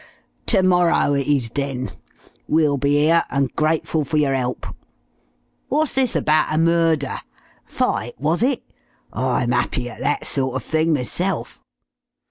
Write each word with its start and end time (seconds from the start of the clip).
Ter 0.47 0.63
morrow 0.63 1.13
it 1.13 1.27
is, 1.27 1.51
then. 1.51 1.91
We'll 2.47 2.77
be 2.79 3.07
'ere 3.07 3.23
and 3.29 3.55
grateful 3.55 4.03
for 4.03 4.17
yer 4.17 4.33
'elp.... 4.33 4.65
Wot's 5.69 5.93
this 5.93 6.15
abaht 6.15 6.47
a 6.51 6.57
murder? 6.57 7.19
Fight 7.65 8.19
was 8.19 8.41
it? 8.41 8.63
I'm 9.13 9.53
'appy 9.53 9.91
at 9.91 9.99
that 9.99 10.25
sort 10.25 10.55
of 10.55 10.63
thing 10.63 10.91
myself." 10.91 11.61